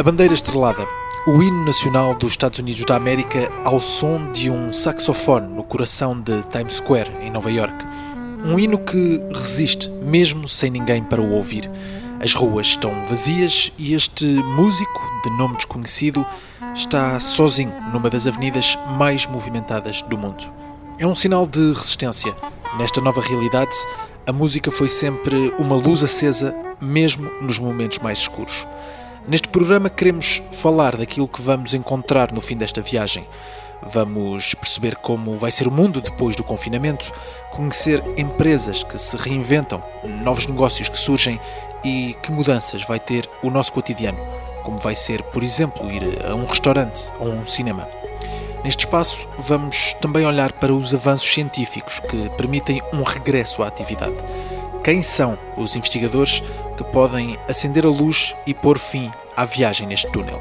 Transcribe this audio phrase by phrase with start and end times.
[0.00, 0.88] A bandeira estrelada,
[1.26, 6.18] o hino nacional dos Estados Unidos da América ao som de um saxofone no coração
[6.18, 7.74] de Times Square, em Nova York.
[8.42, 11.70] Um hino que resiste, mesmo sem ninguém para o ouvir.
[12.18, 16.24] As ruas estão vazias e este músico, de nome desconhecido,
[16.74, 20.50] está sozinho numa das avenidas mais movimentadas do mundo.
[20.98, 22.34] É um sinal de resistência.
[22.78, 23.76] Nesta nova realidade,
[24.26, 28.66] a música foi sempre uma luz acesa, mesmo nos momentos mais escuros.
[29.28, 33.28] Neste programa queremos falar daquilo que vamos encontrar no fim desta viagem.
[33.82, 37.12] Vamos perceber como vai ser o mundo depois do confinamento,
[37.50, 39.82] conhecer empresas que se reinventam,
[40.22, 41.38] novos negócios que surgem
[41.84, 44.18] e que mudanças vai ter o nosso cotidiano,
[44.64, 47.88] como vai ser, por exemplo, ir a um restaurante ou um cinema.
[48.64, 54.16] Neste espaço, vamos também olhar para os avanços científicos que permitem um regresso à atividade.
[54.82, 56.42] Quem são os investigadores
[56.76, 60.40] que podem acender a luz e pôr fim à viagem neste túnel?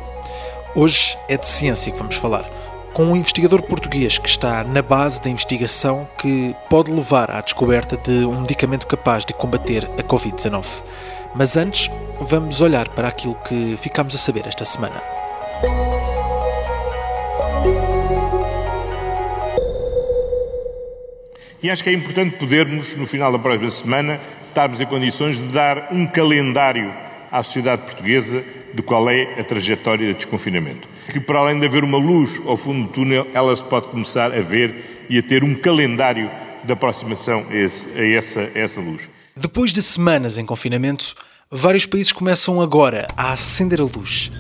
[0.73, 2.49] Hoje é de ciência que vamos falar,
[2.93, 7.97] com um investigador português que está na base da investigação que pode levar à descoberta
[7.97, 10.83] de um medicamento capaz de combater a Covid-19.
[11.35, 15.18] Mas antes, vamos olhar para aquilo que ficamos a saber esta semana.
[21.61, 25.43] E acho que é importante podermos, no final da próxima semana, estarmos em condições de
[25.47, 26.93] dar um calendário
[27.29, 28.43] à sociedade portuguesa
[28.73, 30.87] de qual é a trajetória de desconfinamento.
[31.11, 34.33] Que, para além de haver uma luz ao fundo do túnel, ela se pode começar
[34.33, 36.31] a ver e a ter um calendário
[36.63, 39.01] de aproximação a, esse, a, essa, a essa luz.
[39.35, 41.13] Depois de semanas em confinamento,
[41.51, 44.31] vários países começam agora a acender a luz.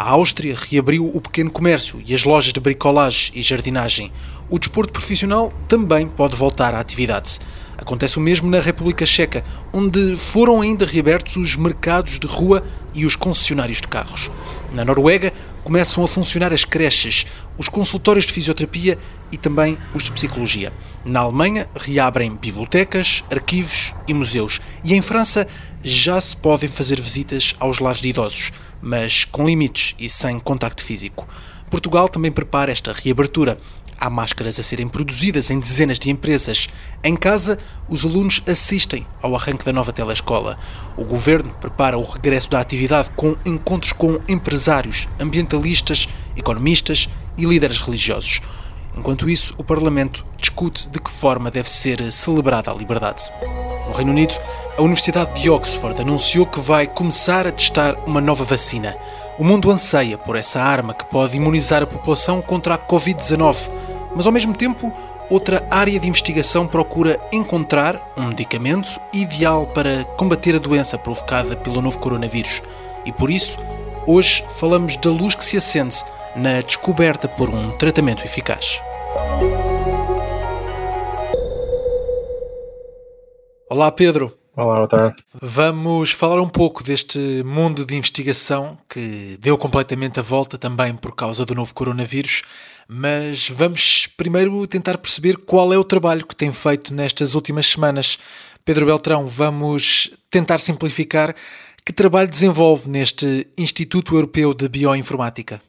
[0.00, 4.12] A Áustria reabriu o pequeno comércio e as lojas de bricolagem e jardinagem.
[4.48, 7.40] O desporto profissional também pode voltar à atividade.
[7.78, 13.06] Acontece o mesmo na República Checa, onde foram ainda reabertos os mercados de rua e
[13.06, 14.28] os concessionários de carros.
[14.72, 17.24] Na Noruega começam a funcionar as creches,
[17.56, 18.98] os consultórios de fisioterapia
[19.30, 20.72] e também os de psicologia.
[21.04, 24.60] Na Alemanha reabrem bibliotecas, arquivos e museus.
[24.82, 25.46] E em França
[25.80, 28.50] já se podem fazer visitas aos lares de idosos,
[28.82, 31.28] mas com limites e sem contacto físico.
[31.70, 33.58] Portugal também prepara esta reabertura.
[34.00, 36.68] Há máscaras a serem produzidas em dezenas de empresas.
[37.02, 40.56] Em casa, os alunos assistem ao arranque da nova telescola.
[40.96, 47.80] O governo prepara o regresso da atividade com encontros com empresários, ambientalistas, economistas e líderes
[47.80, 48.40] religiosos.
[48.96, 53.24] Enquanto isso, o Parlamento discute de que forma deve ser celebrada a liberdade.
[53.88, 54.34] No Reino Unido,
[54.76, 58.96] a Universidade de Oxford anunciou que vai começar a testar uma nova vacina.
[59.38, 63.70] O mundo anseia por essa arma que pode imunizar a população contra a Covid-19,
[64.16, 64.92] mas ao mesmo tempo,
[65.30, 71.80] outra área de investigação procura encontrar um medicamento ideal para combater a doença provocada pelo
[71.80, 72.60] novo coronavírus.
[73.06, 73.58] E por isso,
[74.08, 76.02] hoje falamos da luz que se acende
[76.34, 78.82] na descoberta por um tratamento eficaz.
[83.70, 84.37] Olá, Pedro.
[84.60, 85.24] Olá, boa tarde.
[85.40, 91.14] Vamos falar um pouco deste mundo de investigação que deu completamente a volta também por
[91.14, 92.42] causa do novo coronavírus,
[92.88, 98.18] mas vamos primeiro tentar perceber qual é o trabalho que tem feito nestas últimas semanas.
[98.64, 101.36] Pedro Beltrão, vamos tentar simplificar
[101.84, 105.62] que trabalho desenvolve neste Instituto Europeu de Bioinformática.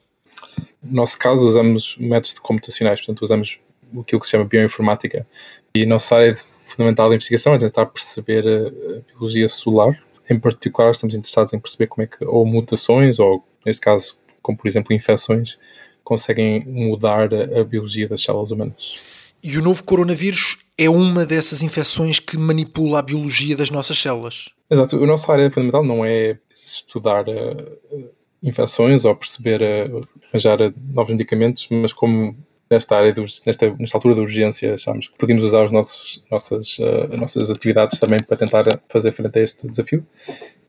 [0.82, 3.60] No nosso caso, usamos métodos computacionais, portanto, usamos
[3.98, 5.26] aquilo que se chama bioinformática.
[5.76, 10.02] E a nossa área fundamental da investigação é tentar perceber a biologia celular.
[10.30, 14.58] Em particular, estamos interessados em perceber como é que, ou mutações, ou neste caso, como
[14.58, 15.58] por exemplo, infecções,
[16.04, 18.96] conseguem mudar a biologia das células humanas.
[19.42, 24.50] E o novo coronavírus é uma dessas infecções que manipula a biologia das nossas células.
[24.70, 25.02] Exato.
[25.02, 28.10] A nossa área fundamental não é estudar uh,
[28.44, 32.36] infecções ou perceber, uh, arranjar novos medicamentos, mas como
[32.70, 37.50] nesta área, de, nesta, nesta altura urgência, achamos que podíamos usar as nossas, uh, nossas
[37.50, 40.06] atividades também para tentar fazer frente a este desafio.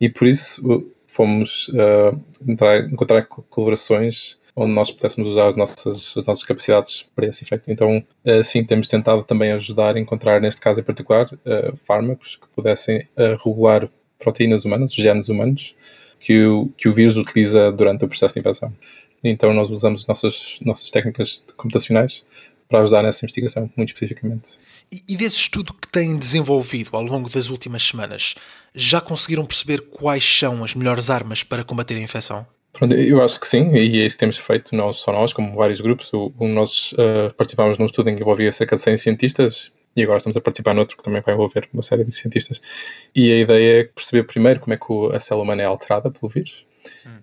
[0.01, 6.25] E por isso fomos uh, entrar, encontrar colaborações onde nós pudéssemos usar as nossas, as
[6.25, 7.71] nossas capacidades para esse efeito.
[7.71, 8.05] Então,
[8.39, 13.01] assim, temos tentado também ajudar a encontrar, neste caso em particular, uh, fármacos que pudessem
[13.17, 13.89] uh, regular
[14.19, 15.75] proteínas humanas, genes humanos,
[16.19, 18.73] que o, que o vírus utiliza durante o processo de infecção.
[19.23, 22.25] Então nós usamos nossas, nossas técnicas computacionais
[22.69, 24.59] para ajudar nessa investigação, muito especificamente.
[24.93, 28.37] E, e desse estudo que têm desenvolvido ao longo das últimas semanas,
[28.75, 32.47] já conseguiram perceber quais são as melhores armas para combater a infecção?
[32.73, 35.57] Pronto, eu acho que sim, e é isso que temos feito, não só nós, como
[35.57, 36.13] vários grupos.
[36.13, 40.03] O, o nós uh, participámos num estudo em que envolvia cerca de 100 cientistas e
[40.03, 42.63] agora estamos a participar noutro que também vai envolver uma série de cientistas.
[43.15, 46.31] E a ideia é perceber primeiro como é que a célula humana é alterada pelo
[46.31, 46.65] vírus.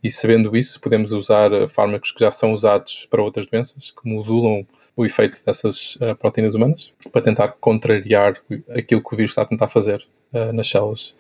[0.03, 4.09] E sabendo isso, podemos usar eh, fármacos que já são usados para outras doenças, que
[4.09, 4.65] modulam
[4.95, 8.41] o efeito dessas uh, proteínas humanas, para tentar contrariar
[8.75, 10.03] aquilo que o vírus está a tentar fazer
[10.33, 11.15] uh, nas células.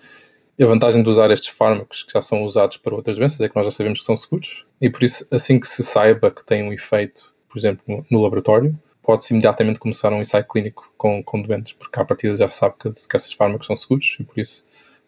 [0.57, 3.47] E a vantagem de usar estes fármacos que já são usados para outras doenças é
[3.47, 6.43] que nós já sabemos que são seguros, e por isso, assim que se saiba que
[6.43, 11.23] tem um efeito, por exemplo, no, no laboratório, pode-se imediatamente começar um ensaio clínico com,
[11.23, 14.23] com doentes, porque à partida já se sabe que, que esses fármacos são seguros e
[14.23, 14.65] por isso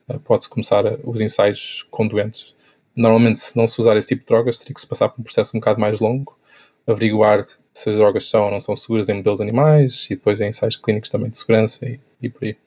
[0.08, 2.56] uh, pode-se começar os ensaios com doentes.
[3.00, 5.24] Normalmente, se não se usar esse tipo de drogas, teria que se passar por um
[5.24, 6.38] processo um bocado mais longo,
[6.86, 10.50] averiguar se as drogas são ou não são seguras em modelos animais e depois em
[10.50, 12.58] ensaios clínicos também de segurança e, e por aí.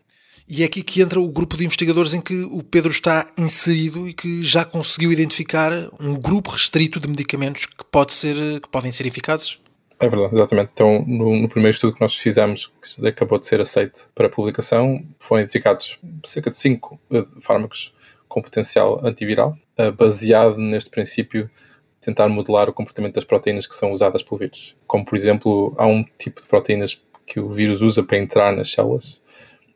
[0.49, 4.09] E é aqui que entra o grupo de investigadores em que o Pedro está inserido
[4.09, 5.71] e que já conseguiu identificar
[6.01, 9.59] um grupo restrito de medicamentos que, pode ser, que podem ser eficazes?
[10.01, 10.71] É verdade, exatamente.
[10.73, 15.05] Então, no, no, primeiro estudo que nós fizemos, que acabou de ser aceito para publicação,
[15.21, 17.93] foram identificados cerca de cinco uh, fármacos
[18.29, 19.57] com potencial antiviral,
[19.91, 21.51] baseado neste princípio
[22.01, 24.77] tentar modelar o comportamento das proteínas que são usadas pelo vírus.
[24.87, 28.71] Como, por exemplo, há um tipo de proteínas que o vírus usa para entrar nas
[28.71, 29.23] células,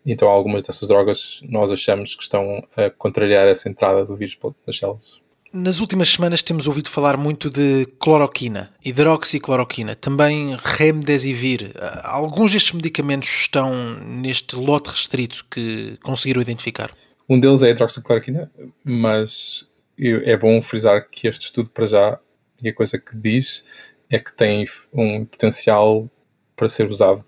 [0.04, 4.78] então algumas dessas drogas nós achamos que estão a contrariar essa entrada do vírus nas
[4.78, 5.20] células.
[5.52, 11.72] Nas últimas semanas temos ouvido falar muito de cloroquina, hidroxicloroquina, também remdesivir.
[12.02, 13.72] Alguns destes medicamentos estão
[14.04, 16.90] neste lote restrito que conseguiram identificar?
[17.28, 18.50] Um deles é a hidroxicloroquina,
[18.84, 19.65] mas
[19.98, 22.18] é bom frisar que este estudo para já,
[22.62, 23.64] e a coisa que diz,
[24.10, 26.08] é que tem um potencial
[26.54, 27.24] para ser usado.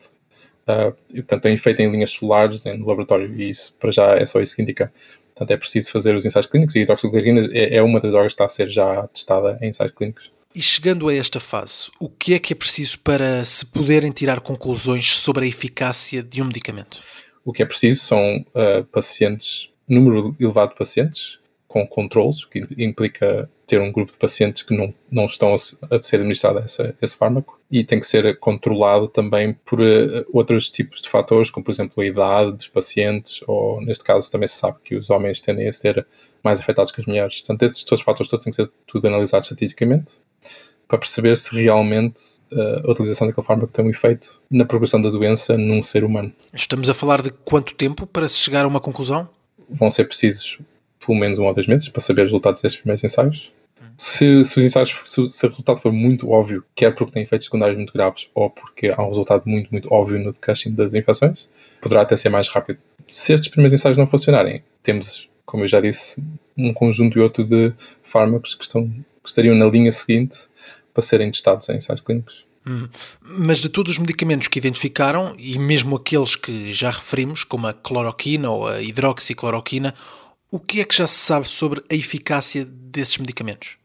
[0.69, 4.27] Uh, e, portanto, tem efeito em linhas solares no laboratório, e isso para já é
[4.27, 4.93] só isso que indica.
[5.35, 8.33] Portanto, é preciso fazer os ensaios clínicos e a hidroxicloroquina é, é uma das drogas
[8.33, 10.33] que está a ser já testada em ensaios clínicos.
[10.55, 14.41] E chegando a esta fase, o que é que é preciso para se poderem tirar
[14.41, 17.01] conclusões sobre a eficácia de um medicamento?
[17.45, 21.39] O que é preciso são uh, pacientes, número elevado de pacientes,
[21.69, 26.03] com controles, que implica ter um grupo de pacientes que não, não estão a, a
[26.03, 31.03] ser administrado esse, esse fármaco e tem que ser controlado também por uh, outros tipos
[31.03, 34.79] de fatores, como por exemplo a idade dos pacientes, ou neste caso também se sabe
[34.83, 36.07] que os homens tendem a ser
[36.43, 37.41] mais afetados que as mulheres.
[37.41, 40.13] Portanto, esses dois fatores todos têm que ser tudo analisados estatisticamente
[40.89, 45.11] para perceber se realmente uh, a utilização daquele fármaco tem um efeito na progressão da
[45.11, 46.33] doença num ser humano.
[46.55, 49.29] Estamos a falar de quanto tempo para se chegar a uma conclusão?
[49.69, 50.59] Vão ser precisos
[51.05, 53.53] pelo menos um ou dois meses para saber os resultados desses primeiros ensaios.
[53.97, 57.47] Se, se, os ensaios, se, se, o resultado for muito óbvio, quer porque tem efeitos
[57.47, 61.51] secundários muito graves ou porque há um resultado muito, muito óbvio no decréscimo das infecções,
[61.81, 62.79] poderá até ser mais rápido.
[63.09, 66.23] Se estes primeiros ensaios não funcionarem, temos, como eu já disse,
[66.57, 67.73] um conjunto e outro de
[68.03, 70.47] fármacos que, estão, que estariam na linha seguinte
[70.95, 72.47] para serem testados em ensaios clínicos.
[72.69, 72.89] Hum.
[73.23, 77.73] Mas de todos os medicamentos que identificaram, e mesmo aqueles que já referimos, como a
[77.73, 79.95] cloroquina ou a hidroxicloroquina,
[80.51, 83.77] o que é que já se sabe sobre a eficácia desses medicamentos?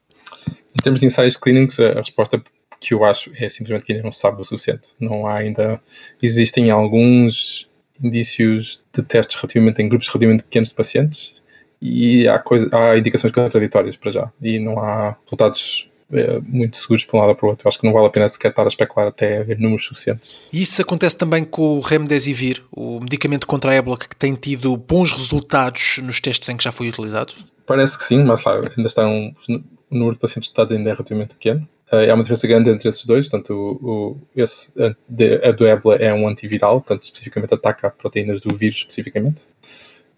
[0.48, 2.42] Em termos de ensaios clínicos, a resposta
[2.80, 4.90] que eu acho é simplesmente que ainda não se sabe o suficiente.
[5.00, 5.82] Não há ainda.
[6.22, 7.70] Existem alguns
[8.02, 11.44] indícios de testes relativamente em grupos relativamente pequenos de pacientes
[11.82, 17.04] e há, coisa, há indicações contraditórias para já e não há resultados é, muito seguros
[17.06, 17.66] para um lado ou para o outro.
[17.66, 20.48] Eu acho que não vale a pena sequer estar a especular até haver números suficientes.
[20.52, 24.76] E isso acontece também com o Remdesivir, o medicamento contra a ébola que tem tido
[24.78, 27.34] bons resultados nos testes em que já foi utilizado?
[27.66, 30.94] Parece que sim, mas lá ainda está um, o número de pacientes testados ainda é
[30.94, 31.68] relativamente pequeno.
[31.92, 35.52] Uh, há uma diferença grande entre esses dois, portanto, o, o, esse, a, de, a
[35.52, 39.44] do ébola é um antiviral, portanto, especificamente ataca proteínas do vírus especificamente.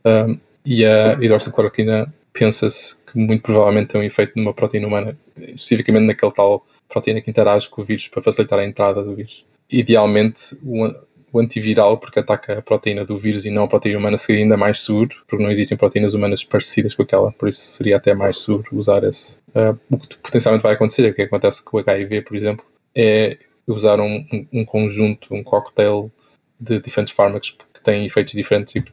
[0.06, 6.06] Uh, e a hidroxicloroquina pensa-se que muito provavelmente tem um efeito numa proteína humana, especificamente
[6.06, 9.46] naquele tal proteína que interage com o vírus para facilitar a entrada do vírus.
[9.72, 10.86] Idealmente, o,
[11.32, 14.58] o antiviral, porque ataca a proteína do vírus e não a proteína humana, seria ainda
[14.58, 18.38] mais seguro, porque não existem proteínas humanas parecidas com aquela, por isso seria até mais
[18.38, 19.38] seguro usar esse.
[19.56, 23.38] Uh, o que potencialmente vai acontecer, o que acontece com o HIV, por exemplo, é
[23.66, 26.12] usar um, um, conjunto, um cocktail
[26.60, 28.84] de diferentes fármacos que têm efeitos diferentes e,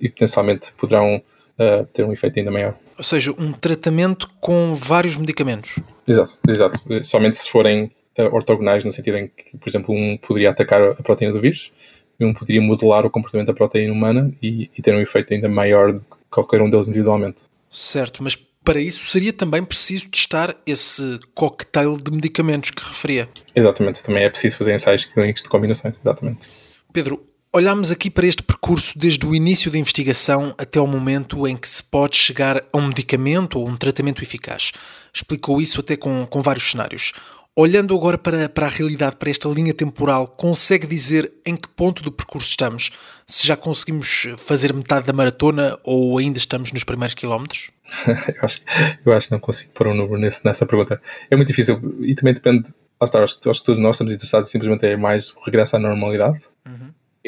[0.00, 1.22] e potencialmente poderão
[1.58, 2.74] uh, ter um efeito ainda maior.
[2.96, 5.78] Ou seja, um tratamento com vários medicamentos.
[6.06, 6.80] Exato, exato.
[7.04, 11.02] Somente se forem uh, ortogonais, no sentido em que, por exemplo, um poderia atacar a
[11.02, 11.72] proteína do vírus
[12.18, 15.48] e um poderia modelar o comportamento da proteína humana e, e ter um efeito ainda
[15.48, 16.00] maior
[16.30, 17.42] qualquer um deles individualmente.
[17.70, 18.34] Certo, mas
[18.64, 23.28] para isso seria também preciso testar esse cocktail de medicamentos que referia.
[23.54, 26.46] Exatamente, também é preciso fazer ensaios clínicos de combinações, exatamente.
[26.92, 31.56] Pedro, olhamos aqui para este percurso desde o início da investigação até ao momento em
[31.56, 34.72] que se pode chegar a um medicamento ou um tratamento eficaz.
[35.12, 37.12] Explicou isso até com, com vários cenários.
[37.56, 42.04] Olhando agora para, para a realidade, para esta linha temporal, consegue dizer em que ponto
[42.04, 42.90] do percurso estamos?
[43.26, 47.72] Se já conseguimos fazer metade da maratona ou ainda estamos nos primeiros quilómetros?
[48.06, 48.60] eu, acho,
[49.04, 51.02] eu acho que não consigo pôr um número nesse, nessa pergunta.
[51.28, 52.72] É muito difícil e também depende.
[53.00, 56.40] Acho que, todos nós estamos interessados simplesmente é mais o regresso à normalidade.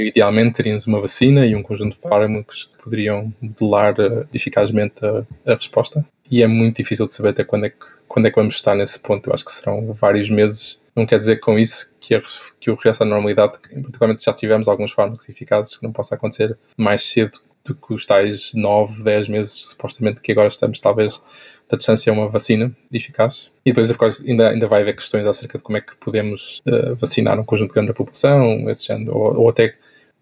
[0.06, 5.24] Idealmente teríamos uma vacina e um conjunto de fármacos que poderiam modelar uh, eficazmente a,
[5.50, 6.04] a resposta.
[6.30, 8.74] E é muito difícil de saber até quando é que quando é que vamos estar
[8.74, 9.30] nesse ponto?
[9.30, 10.80] Eu acho que serão vários meses.
[10.96, 12.22] Não quer dizer com isso que, a,
[12.58, 16.16] que o regresso à normalidade, particularmente se já tivemos alguns fármacos eficazes, que não possa
[16.16, 21.22] acontecer mais cedo do que os tais 9, 10 meses, supostamente, que agora estamos, talvez,
[21.68, 23.52] da distância a uma vacina eficaz.
[23.64, 27.38] E depois, ainda, ainda vai haver questões acerca de como é que podemos uh, vacinar
[27.38, 29.76] um conjunto grande da população, esse género, ou, ou até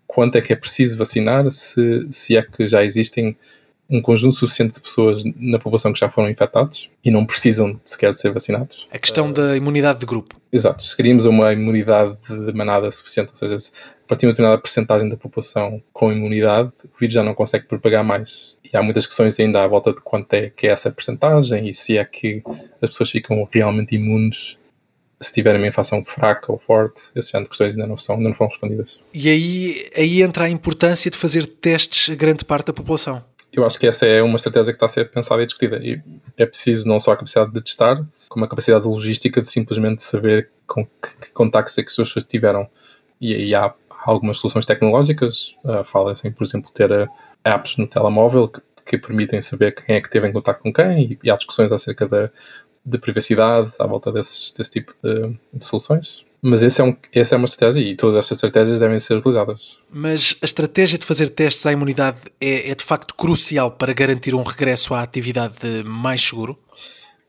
[0.08, 3.36] quanto é que é preciso vacinar, se, se é que já existem
[3.90, 8.10] um conjunto suficiente de pessoas na população que já foram infectados e não precisam sequer
[8.10, 8.86] de ser vacinados.
[8.92, 10.36] A questão da imunidade de grupo.
[10.52, 10.84] Exato.
[10.84, 15.08] Se queríamos uma imunidade de manada suficiente, ou seja, a partir de uma determinada percentagem
[15.08, 18.56] da população com imunidade, o vírus já não consegue propagar mais.
[18.62, 21.72] E há muitas questões ainda à volta de quanto é que é essa percentagem e
[21.72, 22.42] se é que
[22.82, 24.58] as pessoas ficam realmente imunes
[25.20, 28.28] se tiverem uma infecção fraca ou forte, esse tipo de questões ainda não, são, ainda
[28.28, 29.00] não foram respondidas.
[29.12, 33.22] E aí, aí entra a importância de fazer testes a grande parte da população
[33.52, 35.78] eu acho que essa é uma estratégia que está a ser pensada e discutida.
[35.82, 36.00] E
[36.36, 40.50] é preciso não só a capacidade de testar, como a capacidade logística de simplesmente saber
[40.66, 42.68] com que, contactos é que as pessoas tiveram.
[43.20, 43.72] E aí há
[44.04, 47.08] algumas soluções tecnológicas, uh, fala-se em, por exemplo, ter uh,
[47.44, 51.12] apps no telemóvel que, que, permitem saber quem é que teve em contato com quem
[51.12, 52.30] e, e há discussões acerca da,
[52.88, 56.24] de privacidade à volta desses, desse tipo de, de soluções.
[56.40, 59.76] Mas esse é um, essa é uma estratégia e todas estas estratégias devem ser utilizadas.
[59.90, 64.34] Mas a estratégia de fazer testes à imunidade é, é de facto crucial para garantir
[64.34, 66.56] um regresso à atividade mais seguro?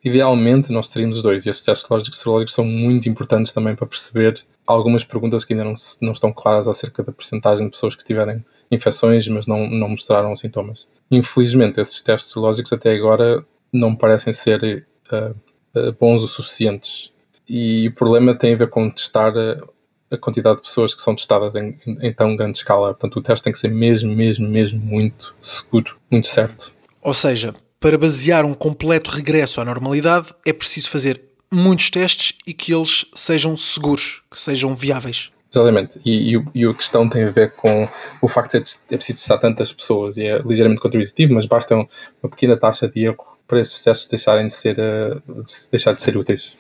[0.04, 3.88] Idealmente nós teríamos os dois e esses testes lógicos serológicos são muito importantes também para
[3.88, 8.06] perceber algumas perguntas que ainda não, não estão claras acerca da percentagem de pessoas que
[8.06, 10.88] tiverem infecções mas não, não mostraram sintomas.
[11.12, 15.36] Infelizmente esses testes serológicos até agora não parecem ser uh,
[16.00, 17.12] bons o suficientes
[17.50, 19.34] e o problema tem a ver com testar
[20.12, 22.94] a, quantidade de pessoas que são testadas em, em, tão grande escala.
[22.94, 26.72] Portanto, o teste tem que ser mesmo, mesmo, mesmo muito seguro, muito certo.
[27.02, 31.22] Ou seja, para basear um completo regresso à normalidade, é preciso fazer
[31.52, 35.32] muitos testes e que eles sejam seguros, que sejam viáveis.
[35.52, 37.88] Exatamente, e, e, e, a questão tem a ver com
[38.22, 42.30] o facto de é preciso testar tantas pessoas e é ligeiramente contributivo, mas basta uma
[42.30, 46.56] pequena taxa de erro para esses testes deixarem de ser, uh, deixar de ser úteis.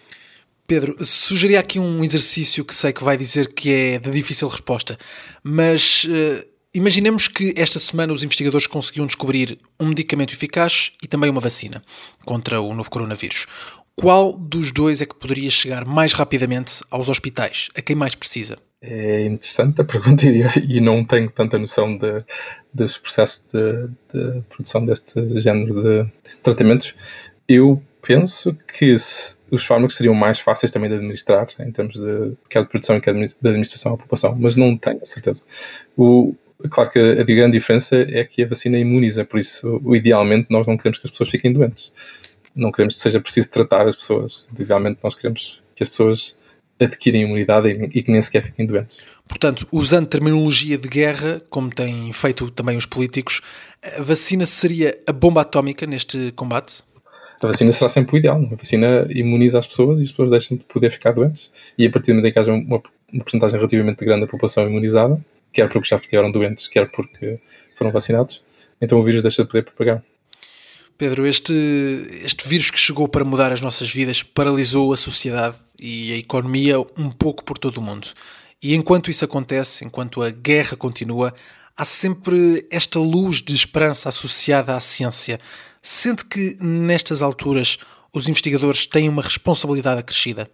[0.68, 4.98] Pedro, sugeria aqui um exercício que sei que vai dizer que é de difícil resposta,
[5.44, 11.30] mas uh, imaginemos que esta semana os investigadores conseguiam descobrir um medicamento eficaz e também
[11.30, 11.84] uma vacina
[12.26, 13.46] contra o novo coronavírus.
[14.00, 17.68] Qual dos dois é que poderia chegar mais rapidamente aos hospitais?
[17.76, 18.58] A quem mais precisa?
[18.82, 20.24] É interessante a pergunta
[20.66, 22.24] e não tenho tanta noção de,
[22.74, 26.96] dos processos de, de produção deste género de tratamentos.
[27.46, 28.96] Eu penso que
[29.52, 33.02] os fármacos seriam mais fáceis também de administrar, em termos de quer de produção e
[33.02, 35.44] quer de administração à população, mas não tenho a certeza.
[35.98, 36.34] O,
[36.70, 40.78] claro que a grande diferença é que a vacina imuniza, por isso, idealmente, nós não
[40.78, 41.92] queremos que as pessoas fiquem doentes.
[42.56, 44.48] Não queremos que seja preciso tratar as pessoas.
[44.58, 46.36] Idealmente, nós queremos que as pessoas
[46.80, 49.00] adquirem imunidade e, que nem sequer fiquem doentes.
[49.28, 53.42] Portanto, usando terminologia de guerra, como têm feito também os políticos,
[53.98, 56.84] a vacina seria a bomba atómica neste combate?
[57.42, 58.42] a vacina será sempre o ideal.
[58.52, 61.52] A vacina imuniza as pessoas e as pessoas deixam de poder ficar doentes.
[61.78, 62.82] E a partir do momento em que haja uma,
[63.14, 65.18] uma porcentagem relativamente grande da população imunizada,
[65.52, 67.40] quer porque já estiveram doentes, quer porque
[67.78, 68.44] foram vacinados,
[68.82, 70.04] então o vírus deixa de poder propagar.
[71.00, 71.54] Pedro, este,
[72.26, 76.78] este vírus que chegou para mudar as nossas vidas paralisou a sociedade e a economia
[76.98, 78.10] um pouco por todo o mundo.
[78.62, 81.34] E enquanto isso acontece, enquanto a guerra continua,
[81.78, 85.40] há sempre esta luz de esperança associada à ciência.
[85.82, 87.78] Sente que nestas alturas
[88.14, 90.52] os investigadores têm uma responsabilidade acrescida?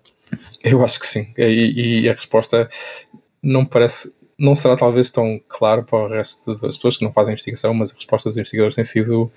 [0.63, 1.33] Eu acho que sim.
[1.39, 2.69] E, e a resposta
[3.41, 7.33] não parece, não será talvez tão clara para o resto das pessoas que não fazem
[7.33, 9.31] investigação, mas a resposta dos investigadores tem sido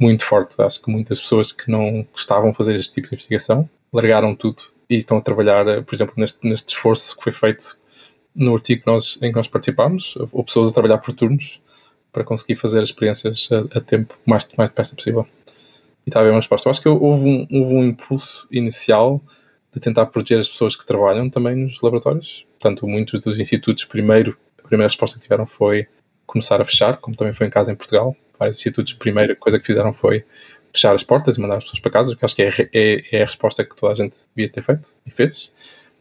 [0.00, 0.60] muito forte.
[0.60, 4.62] Acho que muitas pessoas que não gostavam de fazer este tipo de investigação largaram tudo
[4.88, 7.78] e estão a trabalhar, por exemplo, neste, neste esforço que foi feito
[8.34, 11.60] no artigo que nós, em que nós participámos, houve pessoas a trabalhar por turnos
[12.12, 15.26] para conseguir fazer as experiências a, a tempo mais, mais depressa possível.
[16.06, 16.68] E está a haver uma resposta.
[16.68, 19.20] Eu acho que houve um, houve um impulso inicial
[19.72, 22.44] de tentar proteger as pessoas que trabalham também nos laboratórios.
[22.58, 25.86] Portanto, muitos dos institutos, primeiro, a primeira resposta que tiveram foi
[26.26, 28.16] começar a fechar, como também foi em casa em Portugal.
[28.40, 30.24] Vários institutos, a primeira coisa que fizeram foi
[30.72, 33.22] fechar as portas e mandar as pessoas para casa, que acho que é, é, é,
[33.22, 35.52] a resposta que toda a gente devia ter feito e fez.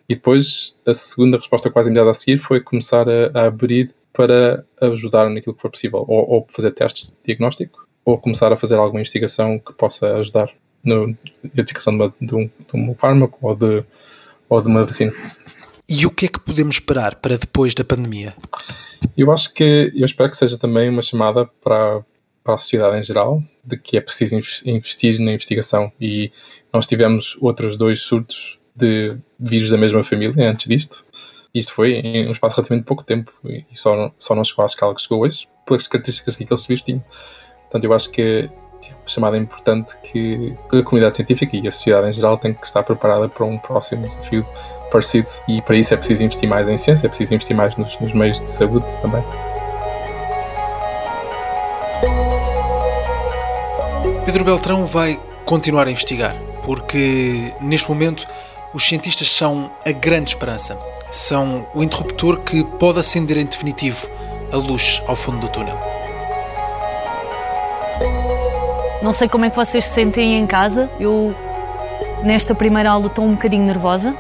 [0.08, 4.65] E depois, a segunda resposta quase imediata a seguir foi começar a, a abrir para
[4.81, 8.75] ajudar naquilo que for possível, ou, ou, fazer testes de diagnóstico, ou começar a fazer
[8.75, 10.50] alguma investigação que possa ajudar
[10.84, 10.96] na
[11.43, 13.84] identificação de, uma, de, um, de um fármaco ou de,
[14.48, 15.12] ou de uma vacina.
[15.88, 18.36] E o que é que podemos esperar para depois da pandemia?
[19.17, 22.03] Eu acho que, eu espero que seja também uma chamada para,
[22.50, 25.91] para a sociedade em geral, de que é preciso investir na investigação.
[26.01, 26.32] E
[26.74, 31.06] nós tivemos outros dois surtos de vírus da mesma família antes disto.
[31.53, 34.96] Isto foi em um espaço relativamente pouco tempo e só, só não chegou à escala
[34.96, 37.03] que chegou hoje, pelas características que aqueles vírus tinham.
[37.62, 38.50] Portanto, eu acho que é
[38.94, 42.82] uma chamada importante que a comunidade científica e a sociedade em geral tem que estar
[42.82, 44.44] preparada para um próximo desafio
[44.91, 45.27] parecido.
[45.48, 48.13] E para isso é preciso investir mais em ciência, é preciso investir mais nos, nos
[48.13, 49.24] meios de saúde também.
[54.29, 58.27] Pedro Beltrão vai continuar a investigar, porque neste momento
[58.75, 60.77] os cientistas são a grande esperança.
[61.09, 64.07] São o interruptor que pode acender em definitivo
[64.51, 65.75] a luz ao fundo do túnel.
[69.01, 70.91] Não sei como é que vocês se sentem em casa.
[71.00, 71.36] Eu,
[72.24, 74.15] nesta primeira aula, estou um bocadinho nervosa,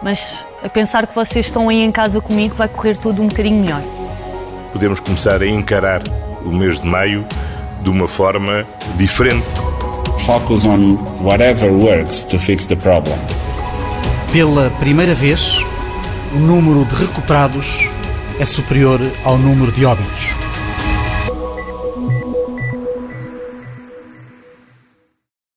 [0.00, 3.60] mas a pensar que vocês estão aí em casa comigo vai correr tudo um bocadinho
[3.60, 3.82] melhor.
[4.72, 6.02] Podemos começar a encarar
[6.44, 7.26] o mês de maio
[7.82, 8.66] de uma forma
[8.96, 9.48] diferente.
[10.26, 13.16] Focus on whatever works to fix the problem.
[14.32, 15.64] Pela primeira vez,
[16.34, 17.88] o número de recuperados
[18.38, 20.47] é superior ao número de óbitos.